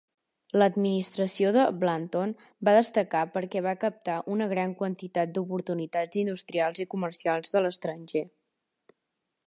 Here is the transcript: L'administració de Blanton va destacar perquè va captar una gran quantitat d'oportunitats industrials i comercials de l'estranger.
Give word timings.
L'administració 0.59 1.49
de 1.57 1.65
Blanton 1.81 2.33
va 2.69 2.73
destacar 2.77 3.21
perquè 3.35 3.63
va 3.67 3.75
captar 3.83 4.17
una 4.37 4.47
gran 4.55 4.75
quantitat 4.81 5.35
d'oportunitats 5.35 6.23
industrials 6.23 6.83
i 6.87 6.91
comercials 6.95 7.55
de 7.57 7.63
l'estranger. 7.67 8.25